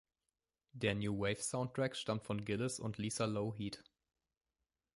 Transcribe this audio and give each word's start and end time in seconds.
Der 0.73 0.95
New-Wave-Soundtrack 0.95 1.95
stammt 1.95 2.23
von 2.25 2.43
Gillis 2.43 2.79
und 2.79 2.97
Lisa 2.97 3.25
Lougheed. 3.25 3.83